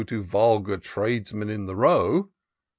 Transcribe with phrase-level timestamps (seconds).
[0.07, 2.31] To vulgar tradesmen in the Row.